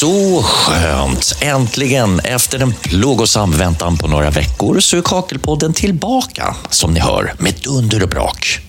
[0.00, 1.38] Så skönt!
[1.40, 7.32] Äntligen, efter en plågosam väntan på några veckor, så är Kakelpodden tillbaka, som ni hör,
[7.38, 8.67] med dunder och brak.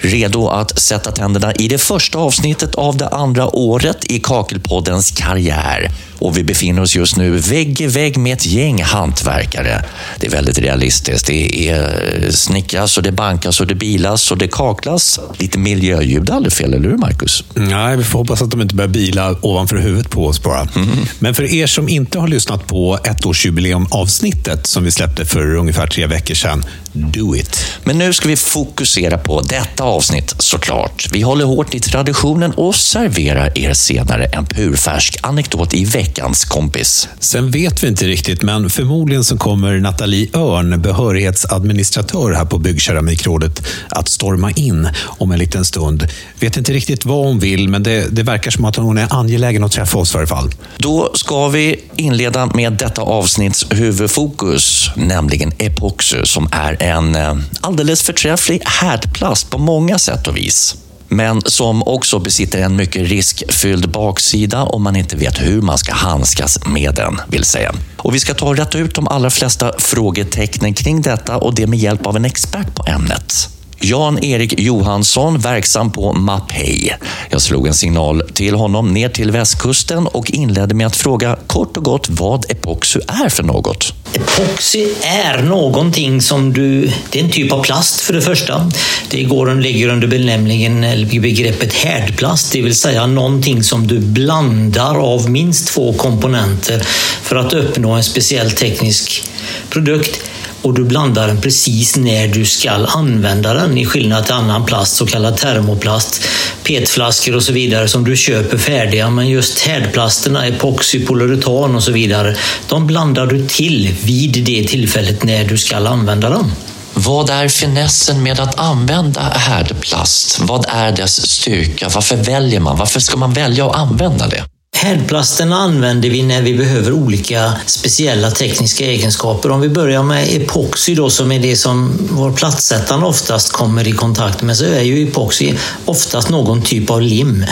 [0.00, 5.90] Redo att sätta tänderna i det första avsnittet av det andra året i Kakelpoddens karriär.
[6.18, 9.84] Och vi befinner oss just nu vägg i vägg med ett gäng hantverkare.
[10.20, 11.26] Det är väldigt realistiskt.
[11.26, 15.20] Det är eh, snickras och det bankas och det bilas och det kaklas.
[15.38, 17.44] Lite miljöljud, aldrig fel, eller hur Marcus?
[17.54, 20.60] Nej, vi får hoppas att de inte börjar bila ovanför huvudet på oss bara.
[20.60, 20.88] Mm.
[21.18, 26.06] Men för er som inte har lyssnat på ettårsjubileum-avsnittet som vi släppte för ungefär tre
[26.06, 27.70] veckor sedan, do it!
[27.84, 31.08] Men nu ska vi fokusera på detta avsnitt såklart.
[31.12, 37.08] Vi håller hårt i traditionen och serverar er senare en purfärsk anekdot i veckans kompis.
[37.18, 43.66] Sen vet vi inte riktigt, men förmodligen så kommer Nathalie Örn, behörighetsadministratör här på Byggkeramikrådet,
[43.88, 46.08] att storma in om en liten stund.
[46.40, 49.64] Vet inte riktigt vad hon vill, men det, det verkar som att hon är angelägen
[49.64, 50.50] att träffa oss i alla fall.
[50.78, 58.02] Då ska vi inleda med detta avsnitts huvudfokus, nämligen epoxy, som är en eh, alldeles
[58.02, 60.76] förträfflig härdplast på många sätt och vis
[61.10, 65.94] men som också besitter en mycket riskfylld baksida om man inte vet hur man ska
[65.94, 67.74] handskas med den, vill säga.
[67.96, 71.66] Och vi ska ta och rätta ut de allra flesta frågetecknen kring detta och det
[71.66, 73.48] med hjälp av en expert på ämnet.
[73.80, 76.94] Jan-Erik Johansson, verksam på Mapei.
[77.30, 81.76] Jag slog en signal till honom ner till västkusten och inledde med att fråga kort
[81.76, 83.94] och gott vad epoxy är för något.
[84.12, 86.92] Epoxy är någonting som du...
[87.10, 88.70] Det är en typ av plast för det första.
[89.10, 95.12] Det går, ligger under benämningen eller begreppet härdplast, det vill säga någonting som du blandar
[95.14, 96.80] av minst två komponenter
[97.22, 99.22] för att uppnå en speciell teknisk
[99.70, 100.20] produkt
[100.62, 104.96] och du blandar den precis när du ska använda den i skillnad till annan plast,
[104.96, 106.24] så kallad termoplast,
[106.64, 109.10] petflaskor och så vidare som du köper färdiga.
[109.10, 112.36] Men just härdplasterna, epoxy, polyuretan och så vidare,
[112.68, 116.52] de blandar du till vid det tillfället när du ska använda dem.
[116.94, 120.40] Vad är finessen med att använda härdplast?
[120.40, 121.88] Vad är dess styrka?
[121.94, 122.76] Varför väljer man?
[122.76, 124.44] Varför ska man välja att använda det?
[124.82, 129.50] Härdplasten använder vi när vi behöver olika speciella tekniska egenskaper.
[129.50, 133.92] Om vi börjar med epoxy då, som är det som vår plattsättare oftast kommer i
[133.92, 135.54] kontakt med, så är ju epoxy
[135.84, 137.44] oftast någon typ av lim.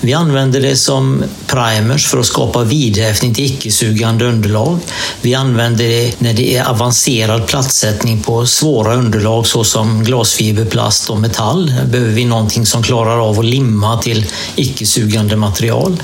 [0.00, 4.78] Vi använder det som primers för att skapa vidhäftning till icke-sugande underlag.
[5.22, 11.74] Vi använder det när det är avancerad plattsättning på svåra underlag såsom glasfiberplast och metall.
[11.90, 14.26] Behöver vi någonting som klarar av att limma till
[14.56, 16.02] icke-sugande material.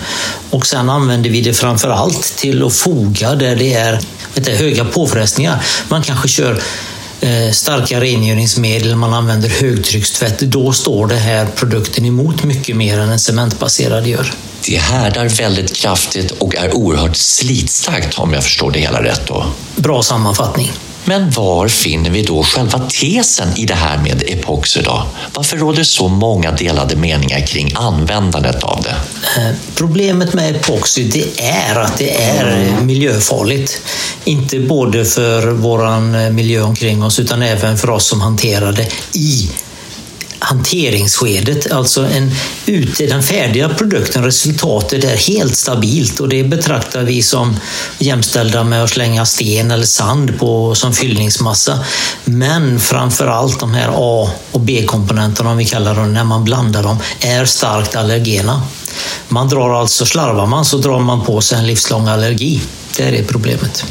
[0.50, 4.00] Och sen använder vi det framför allt till att foga där det är
[4.34, 5.64] vet du, höga påfrestningar.
[5.88, 6.62] Man kanske kör
[7.20, 10.38] eh, starka rengöringsmedel, man använder högtryckstvätt.
[10.38, 14.32] Då står det här produkten emot mycket mer än en cementbaserad gör.
[14.66, 19.26] Det härdar väldigt kraftigt och är oerhört slitstarkt om jag förstår det hela rätt.
[19.26, 19.46] Då.
[19.76, 20.72] Bra sammanfattning.
[21.04, 25.06] Men var finner vi då själva tesen i det här med epoxy då?
[25.34, 28.96] Varför råder så många delade meningar kring användandet av det?
[29.40, 33.82] Eh, problemet med epoxy det är att det är miljöfarligt.
[34.24, 38.88] Inte både för vår eh, miljö omkring oss utan även för oss som hanterar det
[39.18, 39.50] i
[40.42, 42.34] hanteringsskedet, alltså en,
[42.66, 47.56] ute, den färdiga produkten, resultatet är helt stabilt och det betraktar vi som
[47.98, 51.78] jämställda med att slänga sten eller sand på som fyllningsmassa.
[52.24, 56.82] Men framför allt de här A och B-komponenterna, om vi kallar dem, när man blandar
[56.82, 58.62] dem, är starkt allergena.
[59.28, 62.60] Man drar alltså, slarvar man så drar man på sig en livslång allergi.
[62.96, 63.84] Det är det problemet.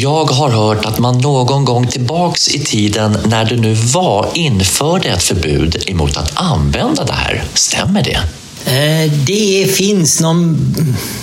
[0.00, 5.08] Jag har hört att man någon gång tillbaks i tiden när det nu var införde
[5.08, 7.44] ett förbud emot att använda det här.
[7.54, 8.20] Stämmer det?
[8.64, 10.74] Eh, det finns någon,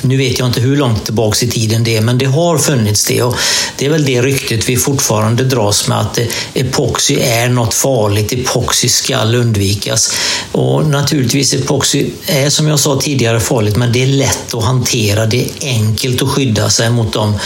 [0.02, 3.06] nu vet jag inte hur långt tillbaks i tiden det är, men det har funnits
[3.06, 3.24] det.
[3.24, 3.36] Och
[3.78, 8.34] det är väl det ryktet vi fortfarande dras med, att eh, epoxy är något farligt,
[8.34, 10.16] epoxy ska undvikas.
[10.52, 15.26] Och naturligtvis, epoxy är som jag sa tidigare farligt, men det är lätt att hantera,
[15.26, 17.40] det är enkelt att skydda sig mot de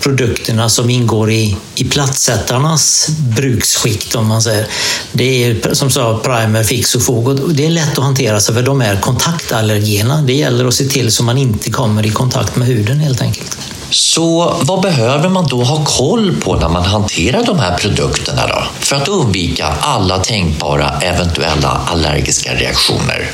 [0.00, 4.66] produkterna som ingår i, i plattsättarnas bruksskikt om man säger.
[5.12, 8.54] Det är som sa primer, fix och fog och det är lätt att hantera sig
[8.54, 10.22] för de är kontaktallergena.
[10.22, 13.58] Det gäller att se till så man inte kommer i kontakt med huden helt enkelt.
[13.90, 18.64] Så vad behöver man då ha koll på när man hanterar de här produkterna då?
[18.78, 23.30] För att undvika alla tänkbara eventuella allergiska reaktioner?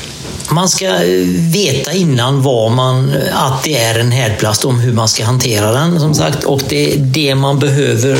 [0.51, 4.93] Man ska eh, veta innan vad man, eh, att det är en härdplast, om hur
[4.93, 6.43] man ska hantera den som sagt.
[6.43, 8.17] Och det är det man behöver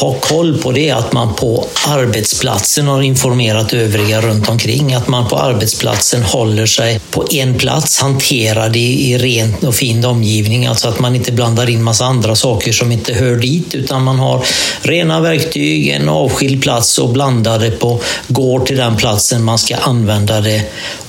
[0.00, 4.94] ha koll på det att man på arbetsplatsen har informerat övriga runt omkring.
[4.94, 10.04] Att man på arbetsplatsen håller sig på en plats, hanterar det i ren och fin
[10.04, 10.66] omgivning.
[10.66, 14.18] Alltså att man inte blandar in massa andra saker som inte hör dit utan man
[14.18, 14.44] har
[14.82, 19.76] rena verktyg, en avskild plats och blandar det på, går till den platsen man ska
[19.76, 20.62] använda det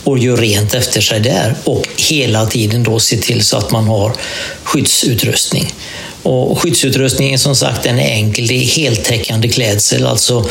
[0.04, 1.56] och gör rent efter sig där.
[1.64, 4.14] Och hela tiden då se till så att man har
[4.64, 5.74] skyddsutrustning.
[6.24, 8.48] Och skyddsutrustningen som sagt den är enkel.
[8.48, 10.46] Det är heltäckande klädsel, alltså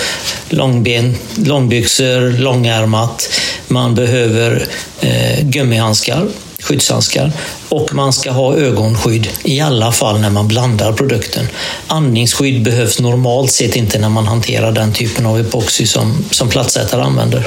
[0.48, 3.30] långben, långbyxor, långärmat.
[3.68, 4.66] Man behöver
[5.00, 6.28] eh, gummihandskar,
[6.60, 7.32] skyddshandskar
[7.68, 11.48] och man ska ha ögonskydd i alla fall när man blandar produkten.
[11.86, 17.02] Andningsskydd behövs normalt sett inte när man hanterar den typen av epoxy som, som plattsättare
[17.02, 17.46] använder.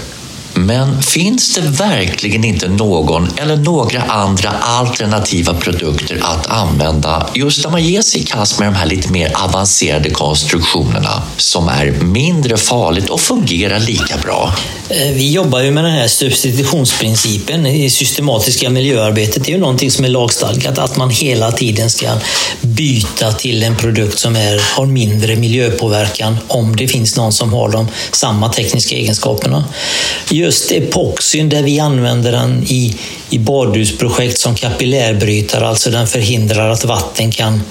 [0.57, 7.71] Men finns det verkligen inte någon eller några andra alternativa produkter att använda just när
[7.71, 12.57] man ger sig i kast med de här lite mer avancerade konstruktionerna som är mindre
[12.57, 14.53] farligt och fungerar lika bra?
[14.89, 19.43] Eh, vi jobbar ju med den här substitutionsprincipen i systematiska miljöarbetet.
[19.43, 22.07] Det är ju någonting som är lagstadgat, att man hela tiden ska
[22.61, 27.69] byta till en produkt som är, har mindre miljöpåverkan om det finns någon som har
[27.69, 29.65] de samma tekniska egenskaperna
[30.29, 32.95] just epoxyn där vi använder den i,
[33.29, 37.61] i badhusprojekt som kapillärbrytare, alltså den förhindrar att vatten kan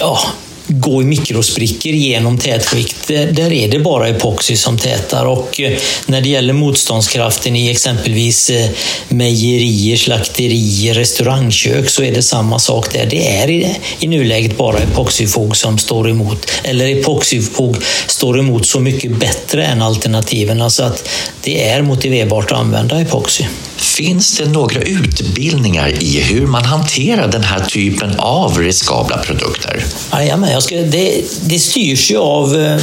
[0.00, 0.20] ja,
[0.68, 3.08] gå i mikrosprickor genom tätskikt.
[3.08, 8.50] Där är det bara epoxy som tätar och eh, när det gäller motståndskraften i exempelvis
[8.50, 8.70] eh,
[9.08, 13.06] mejerier, slakterier, restaurangkök så är det samma sak där.
[13.06, 16.50] Det är i nuläget bara epoxyfog som står emot.
[16.62, 17.76] Eller epoxyfog
[18.06, 20.62] står emot så mycket bättre än alternativen.
[20.62, 21.08] Alltså att
[21.42, 23.44] det är motiverbart att använda epoxy.
[23.76, 29.84] Finns det några utbildningar i hur man hanterar den här typen av riskabla produkter?
[30.12, 32.80] Jajamän, jag ska, det, det styrs ju av eh,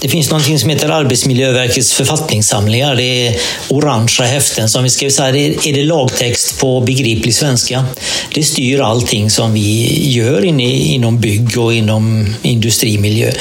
[0.00, 2.94] det finns något som heter Arbetsmiljöverkets författningssamlingar.
[2.94, 3.36] Det är
[3.68, 7.84] orangea häften som vi ska så det är det lagtext på begriplig svenska.
[8.34, 13.32] Det styr allting som vi gör inne, inom bygg och inom industrimiljö.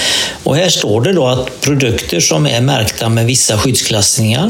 [0.44, 4.50] Och här står det då att produkter som är märkta med vissa skyddsklassningar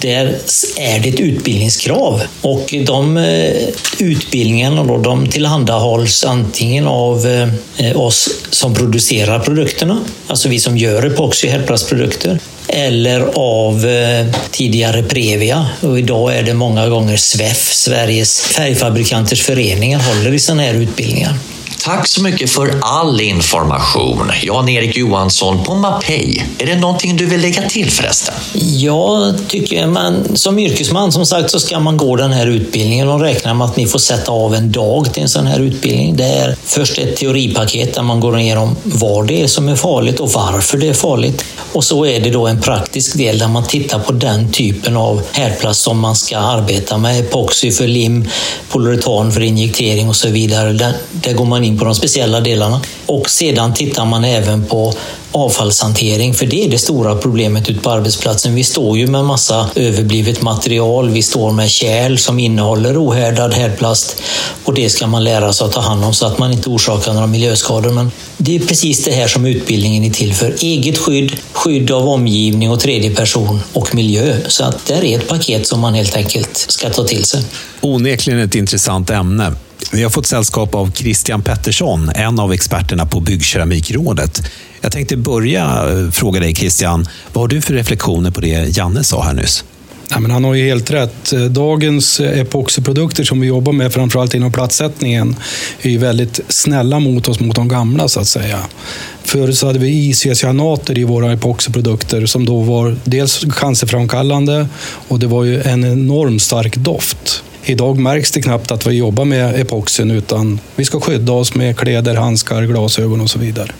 [0.00, 0.38] där
[0.76, 3.68] är det ett utbildningskrav och de eh,
[3.98, 7.26] utbildningarna då, de tillhandahålls antingen av
[7.78, 15.02] eh, oss som producerar produkterna, alltså vi som gör epoxy härdplastprodukter, eller av eh, tidigare
[15.02, 20.74] Previa och idag är det många gånger SVEF, Sveriges färgfabrikanters föreningar, håller i sådana här
[20.74, 21.34] utbildningar.
[21.82, 24.32] Tack så mycket för all information.
[24.42, 26.44] Jan-Erik Johansson på Mapei.
[26.58, 28.34] Är det någonting du vill lägga till förresten?
[28.78, 33.20] Jag tycker man som yrkesman som sagt så ska man gå den här utbildningen och
[33.20, 36.16] räkna med att ni får sätta av en dag till en sån här utbildning.
[36.16, 40.20] Det är först ett teoripaket där man går igenom vad det är som är farligt
[40.20, 41.44] och varför det är farligt.
[41.72, 45.22] Och så är det då en praktisk del där man tittar på den typen av
[45.32, 47.20] härdplast som man ska arbeta med.
[47.20, 48.28] Epoxy för lim,
[48.68, 50.72] polyuretan för injektering och så vidare.
[50.72, 52.80] Där, där går man in på de speciella delarna.
[53.06, 54.94] Och sedan tittar man även på
[55.32, 58.54] avfallshantering, för det är det stora problemet ute på arbetsplatsen.
[58.54, 61.10] Vi står ju med massa överblivet material.
[61.10, 64.22] Vi står med kärl som innehåller ohärdad härdplast
[64.64, 67.12] och det ska man lära sig att ta hand om så att man inte orsakar
[67.12, 67.90] några miljöskador.
[67.90, 70.54] Men det är precis det här som utbildningen är till för.
[70.60, 74.36] Eget skydd, skydd av omgivning och tredje person och miljö.
[74.48, 77.42] Så att det är ett paket som man helt enkelt ska ta till sig.
[77.80, 79.52] Onekligen ett intressant ämne.
[79.92, 84.42] Vi har fått sällskap av Christian Pettersson, en av experterna på Byggkeramikrådet.
[84.80, 89.04] Jag tänkte börja eh, fråga dig Christian, vad har du för reflektioner på det Janne
[89.04, 89.64] sa här nyss?
[90.10, 91.32] Ja, men han har ju helt rätt.
[91.32, 95.36] Eh, dagens eh, epoxiprodukter som vi jobbar med, framförallt inom plattsättningen,
[95.82, 98.58] är ju väldigt snälla mot oss, mot de gamla så att säga.
[99.22, 104.68] Förut så hade vi isocyanater i våra epoxiprodukter som då var dels cancerframkallande
[105.08, 107.42] och det var ju en enormt stark doft.
[107.70, 111.76] Idag märks det knappt att vi jobbar med epoxin utan vi ska skydda oss med
[111.76, 113.72] kläder, handskar, glasögon och så vidare.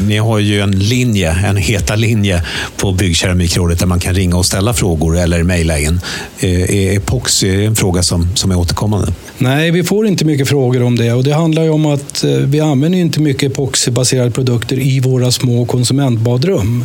[0.00, 2.42] Ni har ju en linje, en heta linje
[2.76, 6.00] på Byggkeramikrådet där man kan ringa och ställa frågor eller mejla in.
[6.38, 9.12] Eh, är epoxy eh, en fråga som, som är återkommande?
[9.38, 12.30] Nej, vi får inte mycket frågor om det och det handlar ju om att eh,
[12.30, 16.84] vi använder inte mycket epoxybaserade produkter i våra små konsumentbadrum.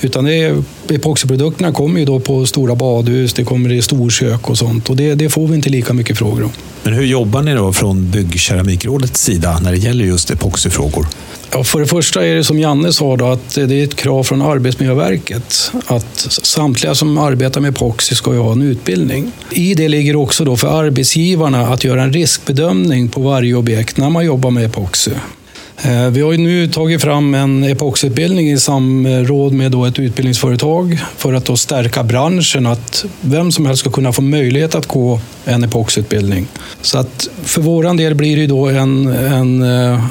[0.00, 4.58] Utan det är, epoxyprodukterna kommer ju då på stora badhus, det kommer i storkök och
[4.58, 6.52] sånt och det, det får vi inte lika mycket frågor om.
[6.82, 11.06] Men hur jobbar ni då från Byggkeramikrådets sida när det gäller just epoxifrågor?
[11.52, 14.24] Ja, för det första är det som Janne sa, då, att det är ett krav
[14.24, 19.32] från Arbetsmiljöverket att samtliga som arbetar med epoxy ska ha en utbildning.
[19.50, 24.10] I det ligger också då för arbetsgivarna att göra en riskbedömning på varje objekt när
[24.10, 25.12] man jobbar med epoxy.
[25.84, 30.98] Eh, vi har ju nu tagit fram en epoxutbildning i samråd med då ett utbildningsföretag
[31.16, 35.20] för att då stärka branschen, att vem som helst ska kunna få möjlighet att gå
[35.44, 36.46] en epoxutbildning.
[36.82, 40.04] Så att för vår del blir det då en, en eh,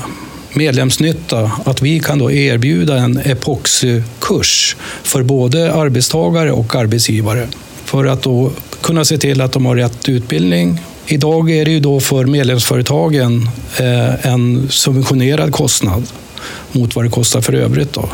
[0.54, 7.48] medlemsnytta att vi kan då erbjuda en epoxykurs för både arbetstagare och arbetsgivare
[7.86, 8.52] för att då
[8.82, 10.80] kunna se till att de har rätt utbildning.
[11.12, 16.04] Idag är det ju då för medlemsföretagen eh, en subventionerad kostnad
[16.72, 17.94] mot vad det kostar för övrigt.
[17.94, 18.10] Då.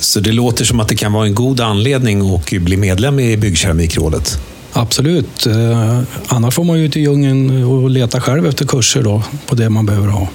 [0.00, 3.36] Så det låter som att det kan vara en god anledning att bli medlem i
[3.36, 4.38] Byggkeramikrådet?
[4.72, 5.46] Absolut.
[5.46, 9.54] Eh, annars får man ju ut i djungeln och leta själv efter kurser då, på
[9.54, 10.28] det man behöver ha.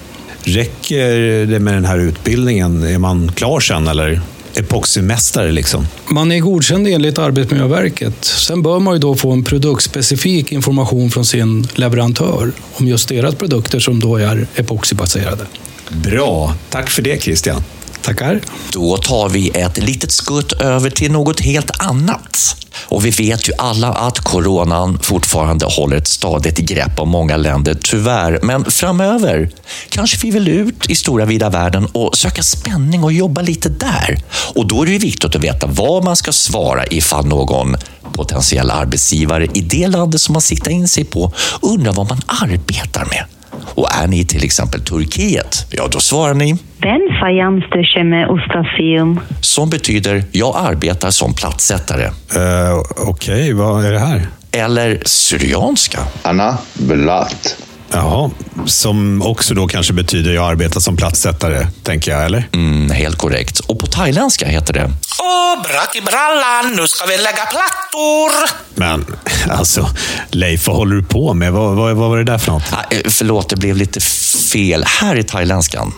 [0.43, 2.83] Räcker det med den här utbildningen?
[2.83, 4.21] Är man klar sen eller?
[4.55, 5.51] Epoxymästare?
[5.51, 5.87] Liksom?
[6.07, 8.25] Man är godkänd enligt Arbetsmiljöverket.
[8.25, 13.35] Sen bör man ju då få en produktspecifik information från sin leverantör om just deras
[13.35, 15.45] produkter som då är epoxybaserade.
[15.89, 17.63] Bra, tack för det Christian.
[18.05, 18.41] Tackar.
[18.73, 22.55] Då tar vi ett litet skutt över till något helt annat.
[22.87, 27.77] Och vi vet ju alla att coronan fortfarande håller ett stadigt grepp om många länder,
[27.83, 28.39] tyvärr.
[28.43, 29.49] Men framöver
[29.89, 34.23] kanske vi vill ut i stora vida världen och söka spänning och jobba lite där.
[34.55, 37.75] Och då är det viktigt att veta vad man ska svara ifall någon
[38.13, 43.05] potentiell arbetsgivare i det landet som man siktar in sig på undrar vad man arbetar
[43.05, 43.34] med.
[43.63, 49.19] Och är ni till exempel Turkiet, ja då svarar ni Ben fayamsdöşeme ustasıyım.
[49.41, 52.05] Som betyder jag arbetar som plattsättare.
[52.05, 53.53] Uh, Okej, okay.
[53.53, 54.27] vad är det här?
[54.51, 55.99] Eller Syrianska.
[56.21, 57.57] Anna Belat.
[57.95, 58.31] Jaha,
[58.65, 62.49] som också då kanske betyder jag arbetar som platssättare, tänker jag, eller?
[62.53, 63.59] Mm, helt korrekt.
[63.59, 64.91] Och på thailändska heter det...
[65.19, 68.49] Åh, brack i brallan, nu ska vi lägga plattor!
[68.75, 69.05] Men,
[69.49, 69.89] alltså,
[70.29, 71.53] Leif, vad håller du på med?
[71.53, 72.63] Vad, vad, vad var det där för något?
[72.71, 73.99] Ah, förlåt, det blev lite
[74.35, 74.83] fel.
[74.87, 75.93] Här i thailändskan.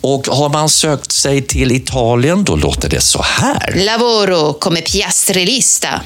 [0.00, 3.74] Och har man sökt sig till Italien, då låter det så här.
[3.76, 5.38] Lavoro come piastre.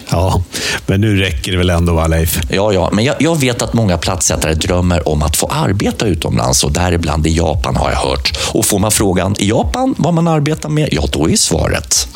[0.08, 0.42] Ja,
[0.86, 2.38] men nu räcker det väl ändå, va, Leif?
[2.50, 6.64] Ja, ja, men jag, jag vet att många plattsättare drömmer om att få arbeta utomlands
[6.64, 8.38] och däribland i Japan har jag hört.
[8.48, 12.08] Och får man frågan i Japan vad man arbetar med, ja, då är svaret.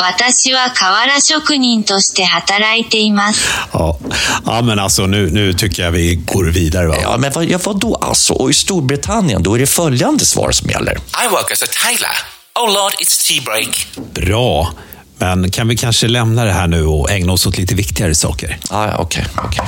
[3.72, 3.98] Ja,
[4.46, 6.86] ja men alltså nu, nu tycker jag vi går vidare.
[6.86, 6.96] Va?
[7.02, 8.32] Ja, men vad, ja, vad då alltså?
[8.34, 10.92] Och i Storbritannien, då är det följande svar som gäller.
[10.92, 12.16] I work as a tailor.
[12.60, 13.86] Oh lord, it's tea break.
[14.14, 14.72] Bra.
[15.18, 18.58] Men kan vi kanske lämna det här nu och ägna oss åt lite viktigare saker?
[18.70, 19.64] Ah, Okej, okej.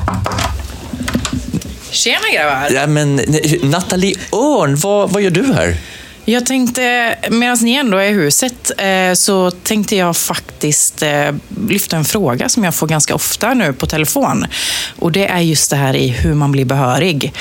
[1.90, 2.70] Tjena grabbar!
[2.70, 3.16] Ja, men
[3.62, 5.76] Nathalie Örn, vad, vad gör du här?
[6.30, 11.34] Jag tänkte, medan ni ändå är i huset, eh, så tänkte jag faktiskt eh,
[11.68, 14.46] lyfta en fråga som jag får ganska ofta nu på telefon.
[14.98, 17.32] Och det är just det här i hur man blir behörig.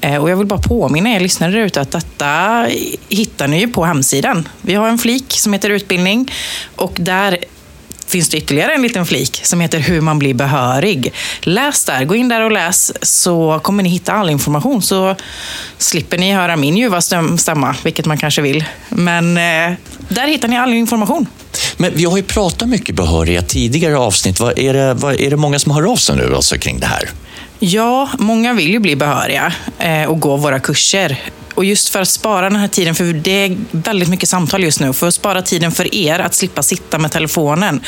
[0.00, 2.66] Eh, och jag vill bara påminna er lyssnare där ute att detta
[3.08, 4.48] hittar ni ju på hemsidan.
[4.62, 6.32] Vi har en flik som heter utbildning
[6.76, 7.38] och där
[8.06, 11.12] finns det ytterligare en liten flik som heter hur man blir behörig.
[11.40, 15.16] Läs där, gå in där och läs så kommer ni hitta all information så
[15.78, 17.00] slipper ni höra min ljuva
[17.38, 18.64] stämma, vilket man kanske vill.
[18.88, 19.76] Men eh,
[20.08, 21.26] där hittar ni all information.
[21.76, 24.40] Men vi har ju pratat mycket behörighet tidigare avsnitt.
[24.40, 26.86] Vad är, det, vad, är det många som hör av sig nu alltså kring det
[26.86, 27.10] här?
[27.58, 31.18] Ja, många vill ju bli behöriga eh, och gå våra kurser.
[31.54, 34.80] Och just för att spara den här tiden, för det är väldigt mycket samtal just
[34.80, 37.80] nu, för att spara tiden för er att slippa sitta med telefonen.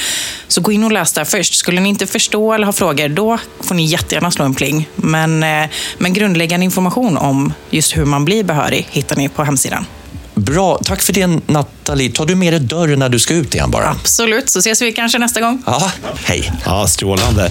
[0.49, 1.55] Så gå in och läs där först.
[1.55, 4.89] Skulle ni inte förstå eller ha frågor, då får ni jättegärna slå en pling.
[4.97, 5.69] Men, eh,
[5.99, 9.87] men grundläggande information om just hur man blir behörig hittar ni på hemsidan.
[10.35, 12.11] Bra, tack för det Nathalie.
[12.11, 13.91] Tar du med dig dörren när du ska ut igen bara?
[13.91, 15.63] Absolut, så ses vi kanske nästa gång.
[15.67, 15.93] Ja,
[16.25, 16.53] hej.
[16.65, 17.51] Ja, strålande.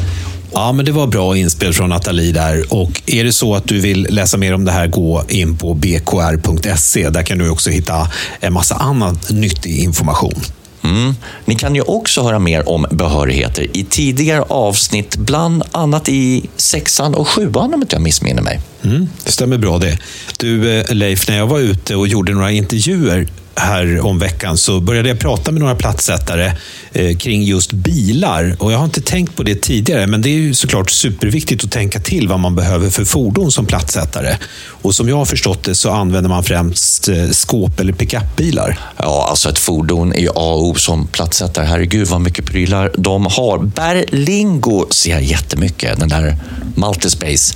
[0.57, 2.73] Ja, men det var bra inspel från Nathalie där.
[2.73, 5.73] Och är det så att du vill läsa mer om det här, gå in på
[5.73, 7.09] bkr.se.
[7.09, 8.07] Där kan du också hitta
[8.39, 10.41] en massa annan nyttig information.
[10.83, 11.15] Mm.
[11.45, 17.15] Ni kan ju också höra mer om behörigheter i tidigare avsnitt, bland annat i sexan
[17.15, 18.61] och sjuan om inte jag missminner mig.
[18.83, 19.97] Mm, det stämmer bra det.
[20.37, 24.79] Du eh, Leif, när jag var ute och gjorde några intervjuer här om veckan så
[24.79, 26.51] började jag prata med några plattsättare
[26.91, 28.55] eh, kring just bilar.
[28.59, 31.71] Och jag har inte tänkt på det tidigare, men det är ju såklart superviktigt att
[31.71, 34.37] tänka till vad man behöver för fordon som plattsättare.
[34.67, 38.79] Och som jag har förstått det så använder man främst eh, skåp eller pickupbilar.
[38.97, 41.65] Ja, alltså ett fordon är ju A och O som plattsättare.
[41.65, 43.59] Herregud vad mycket prylar de har.
[43.59, 46.37] Berlingo ser jag jättemycket, den där
[46.75, 47.55] Multispace.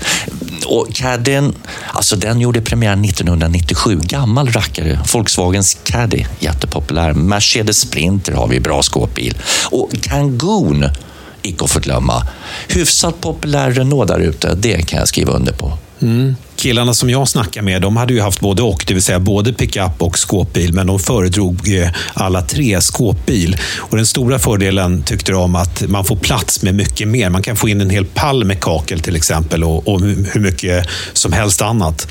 [0.65, 1.53] Och Caddien,
[1.87, 3.99] alltså den gjorde premiär 1997.
[4.03, 4.99] Gammal rackare.
[5.13, 7.13] Volkswagens Caddy, jättepopulär.
[7.13, 9.37] Mercedes Sprinter har vi, bra skåpbil.
[9.71, 10.85] Och Kangoon,
[11.41, 12.27] icke att förglömma.
[12.67, 15.77] Hyfsat populär Renault där ute, det kan jag skriva under på.
[16.01, 16.35] Mm.
[16.55, 19.53] killarna som jag snackade med, de hade ju haft både och, det vill säga både
[19.53, 23.57] pickup och skåpbil, men de föredrog eh, alla tre skåpbil.
[23.77, 27.29] Och den stora fördelen tyckte de att man får plats med mycket mer.
[27.29, 30.87] Man kan få in en hel pall med kakel till exempel och, och hur mycket
[31.13, 32.07] som helst annat.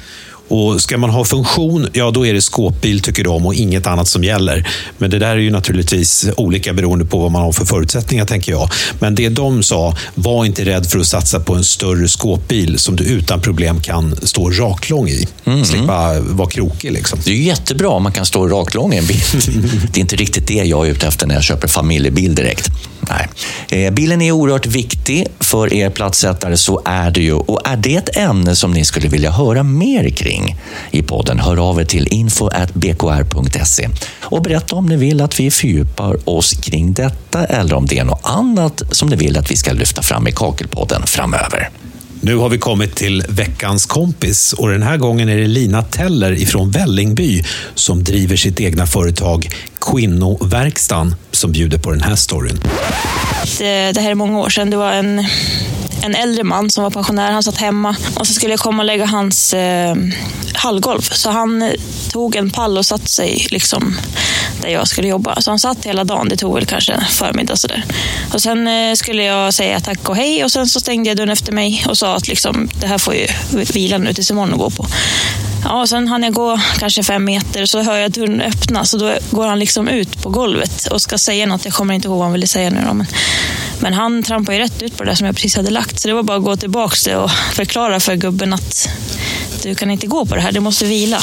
[0.48, 4.08] Och Ska man ha funktion, ja då är det skåpbil tycker de och inget annat
[4.08, 4.68] som gäller.
[4.98, 8.52] Men det där är ju naturligtvis olika beroende på vad man har för förutsättningar, tänker
[8.52, 8.70] jag.
[8.98, 12.96] Men det de sa, var inte rädd för att satsa på en större skåpbil som
[12.96, 15.28] du utan problem kan stå raklång i.
[15.44, 15.64] Mm.
[15.64, 16.92] Slippa vara krokig.
[16.92, 17.18] Liksom.
[17.24, 19.22] Det är jättebra om man kan stå raklång i en bil.
[19.92, 22.70] det är inte riktigt det jag är ute efter när jag köper familjebil direkt.
[23.00, 23.28] Nej.
[23.68, 27.32] Eh, bilen är oerhört viktig för er platssättare, så är det ju.
[27.32, 30.56] Och är det ett ämne som ni skulle vilja höra mer kring
[30.90, 33.88] i podden, hör av er till info.bkr.se
[34.22, 38.04] och berätta om ni vill att vi fördjupar oss kring detta eller om det är
[38.04, 41.70] något annat som ni vill att vi ska lyfta fram i Kakelpodden framöver.
[42.20, 46.32] Nu har vi kommit till veckans kompis och den här gången är det Lina Teller
[46.32, 49.48] ifrån Vällingby som driver sitt egna företag
[49.92, 52.60] Kvinnoverkstan som bjuder på den här storyn.
[53.58, 54.70] Det, här är många år sedan.
[54.70, 55.24] Det var en,
[56.02, 57.32] en äldre man som var pensionär.
[57.32, 59.96] Han satt hemma och så skulle jag komma och lägga hans eh,
[60.54, 61.00] hallgolv.
[61.00, 61.72] Så han
[62.10, 63.96] tog en pall och satte sig liksom
[64.62, 65.40] där jag skulle jobba.
[65.40, 66.28] Så han satt hela dagen.
[66.28, 67.84] Det tog väl kanske en förmiddag sådär.
[68.32, 71.30] Och sen eh, skulle jag säga tack och hej och sen så stängde jag dörren
[71.30, 73.26] efter mig och sa att liksom, det här får ju
[73.74, 74.86] vila nu tills imorgon och gå på.
[75.64, 79.00] Ja, och sen hann jag gå kanske fem meter så hör jag dörren öppnas och
[79.00, 81.64] då går han liksom ut på golvet och ska säga något.
[81.64, 83.06] Jag kommer inte ihåg vad han ville säga nu då, men,
[83.80, 86.00] men han trampade ju rätt ut på det där som jag precis hade lagt.
[86.00, 88.88] Så det var bara att gå tillbaka och förklara för gubben att
[89.62, 91.22] du kan inte gå på det här, du måste vila.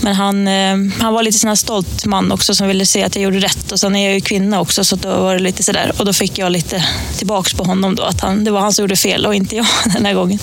[0.00, 3.16] Men han, eh, han var lite sån här stolt man också som ville se att
[3.16, 3.72] jag gjorde rätt.
[3.72, 5.92] Och sen är jag ju kvinna också så då var det lite sådär.
[5.98, 6.84] Och då fick jag lite
[7.16, 9.66] tillbaks på honom då att han, det var han som gjorde fel och inte jag
[9.94, 10.38] den här gången.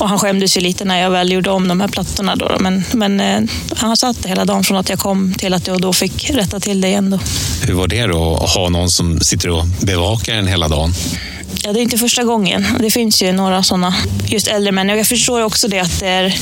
[0.00, 2.36] Och han skämdes ju lite när jag väl gjorde om de här plattorna.
[2.36, 3.40] Då, men, men eh,
[3.76, 6.80] han satt hela dagen från att jag kom till att jag då fick rätta till
[6.80, 7.10] det igen.
[7.10, 7.18] Då.
[7.66, 10.92] Hur var det då att ha någon som sitter och bevakar en hela dagen?
[11.64, 12.66] Ja, det är inte första gången.
[12.80, 13.94] Det finns ju några sådana,
[14.26, 14.88] just äldre män.
[14.88, 16.34] Jag förstår också det att det är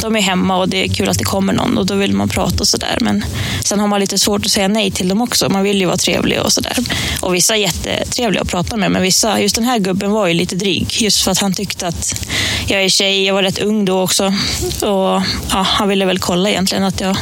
[0.00, 2.28] de är hemma och det är kul att det kommer någon och då vill man
[2.28, 2.98] prata och sådär.
[3.00, 3.24] Men
[3.64, 5.48] sen har man lite svårt att säga nej till dem också.
[5.48, 6.76] Man vill ju vara trevlig och sådär.
[7.20, 10.34] Och vissa är jättetrevliga att prata med, men vissa, just den här gubben var ju
[10.34, 10.96] lite dryg.
[11.00, 12.26] Just för att han tyckte att
[12.66, 14.26] jag är tjej, jag var rätt ung då också.
[14.80, 17.16] Och ja, han ville väl kolla egentligen att jag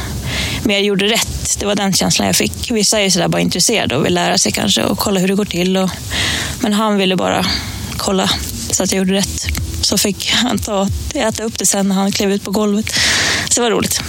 [0.63, 1.57] mer gjorde rätt.
[1.59, 2.71] Det var den känslan jag fick.
[2.71, 5.35] Vissa är ju sådär bara intresserade och vill lära sig kanske och kolla hur det
[5.35, 5.77] går till.
[5.77, 5.89] Och,
[6.59, 7.45] men han ville bara
[7.97, 8.29] kolla
[8.71, 9.60] så att jag gjorde rätt
[9.91, 12.85] så fick han ta, äta upp det sen när han klev ut på golvet.
[13.49, 14.01] Så det var roligt.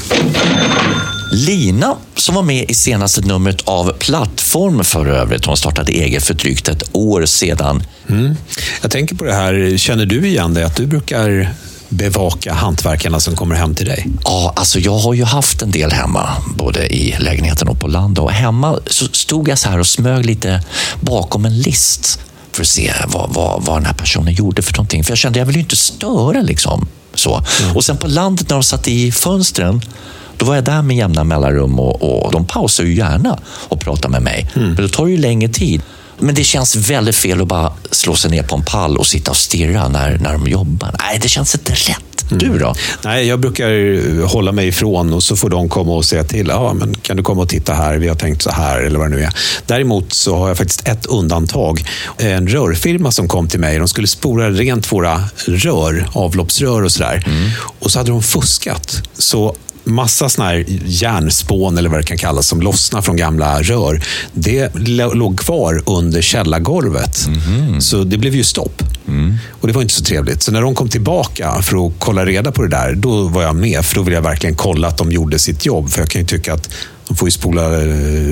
[1.33, 5.45] Lina, som var med i senaste numret av Plattform för övrigt.
[5.45, 7.83] Hon startade eget för drygt ett år sedan.
[8.09, 8.37] Mm.
[8.83, 10.66] Jag tänker på det här, känner du igen det?
[10.66, 11.55] Att du brukar
[11.88, 14.07] bevaka hantverkarna som kommer hem till dig?
[14.25, 18.25] Ja, alltså jag har ju haft en del hemma, både i lägenheten och på landet.
[18.25, 20.62] Och hemma så stod jag så här och smög lite
[21.01, 22.21] bakom en list
[22.53, 25.05] för att se vad, vad, vad den här personen gjorde för någonting.
[25.05, 26.88] För jag kände, jag vill ju inte störa liksom.
[27.15, 27.45] Så.
[27.62, 27.77] Mm.
[27.77, 29.81] Och sen på landet när de satt i fönstren,
[30.37, 33.38] då var jag där med jämna mellanrum och, och de pausar ju gärna
[33.69, 34.51] och pratar med mig.
[34.55, 34.69] Mm.
[34.69, 35.83] Men då tar det ju längre tid.
[36.23, 39.31] Men det känns väldigt fel att bara slå sig ner på en pall och sitta
[39.31, 40.95] och stirra när, när de jobbar.
[40.99, 42.13] Nej, det känns inte rätt.
[42.31, 42.75] Du då?
[43.05, 46.49] Nej, jag brukar hålla mig ifrån och så får de komma och säga till.
[46.49, 47.97] Ja, men kan du komma och titta här?
[47.97, 49.35] Vi har tänkt så här eller vad det nu är.
[49.67, 51.85] Däremot så har jag faktiskt ett undantag.
[52.19, 53.79] En rörfirma som kom till mig.
[53.79, 57.25] De skulle spola rent våra rör, avloppsrör och sådär.
[57.27, 57.51] Mm.
[57.79, 59.03] Och så hade de fuskat.
[59.19, 64.03] Så massa såna här järnspån eller vad det kan kallas som lossnar från gamla rör.
[64.33, 64.71] Det
[65.14, 67.27] låg kvar under källargolvet.
[67.27, 67.81] Mm.
[67.81, 68.83] Så det blev ju stopp.
[69.09, 69.35] Mm.
[69.61, 70.42] Och Det var inte så trevligt.
[70.42, 73.57] Så när de kom tillbaka för att kolla reda på det där, då var jag
[73.57, 73.85] med.
[73.85, 75.90] För då ville jag verkligen kolla att de gjorde sitt jobb.
[75.90, 76.75] För jag kan ju tycka att
[77.12, 77.70] de får ju spola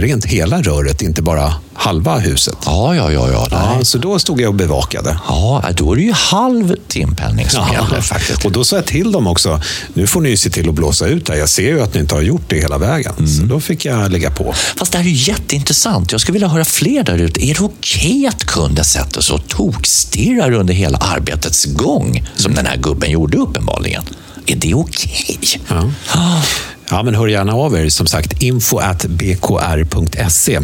[0.01, 2.57] rent hela röret, inte bara halva huset.
[2.65, 3.29] Ja, ja, ja.
[3.31, 5.19] ja, ja så då stod jag och bevakade.
[5.29, 8.45] Ja, då är det ju halv timpenning som ja, gäller faktiskt.
[8.45, 9.61] Och då sa jag till dem också,
[9.95, 12.15] nu får ni se till att blåsa ut det Jag ser ju att ni inte
[12.15, 13.13] har gjort det hela vägen.
[13.19, 13.31] Mm.
[13.31, 14.55] Så då fick jag lägga på.
[14.77, 16.13] Fast det här är ju jätteintressant.
[16.13, 17.45] Jag skulle vilja höra fler där ute.
[17.45, 22.55] Är det okej okay att kunden sätter sig och tokstirrar under hela arbetets gång, som
[22.55, 24.03] den här gubben gjorde uppenbarligen?
[24.51, 25.39] Är det okej?
[25.39, 25.61] Okay?
[26.15, 26.43] Ja.
[26.91, 27.89] Ja, men hör gärna av er.
[27.89, 30.61] Som sagt, info bkr.se.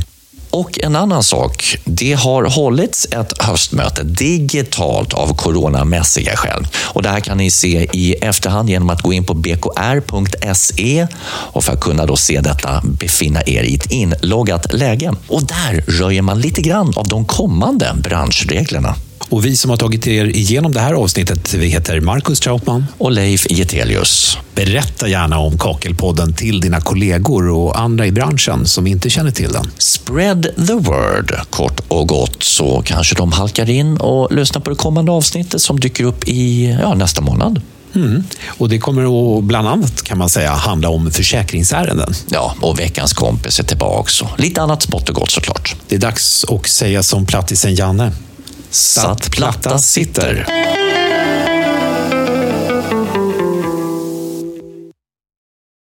[0.51, 6.67] Och en annan sak, det har hållits ett höstmöte digitalt av coronamässiga skäl.
[6.75, 11.65] Och det här kan ni se i efterhand genom att gå in på bkr.se och
[11.65, 15.13] för att kunna då se detta befinna er i ett inloggat läge.
[15.29, 18.95] Och där röjer man lite grann av de kommande branschreglerna.
[19.29, 23.13] Och vi som har tagit er igenom det här avsnittet, vi heter Marcus Trautman och
[23.13, 24.39] Leif Getelius.
[24.55, 29.53] Berätta gärna om Kakelpodden till dina kollegor och andra i branschen som inte känner till
[29.53, 29.71] den.
[29.79, 34.77] Spread the word, kort och gott, så kanske de halkar in och lyssnar på det
[34.77, 37.61] kommande avsnittet som dyker upp i ja, nästa månad.
[37.95, 38.25] Mm.
[38.47, 42.15] Och Det kommer att bland annat kan man säga handla om försäkringsärenden.
[42.31, 45.77] Ja, och veckans kompis är tillbaks och lite annat smått och gott såklart.
[45.89, 48.13] Det är dags att säga som plattisen Janne.
[48.71, 50.47] Satt platta sitter.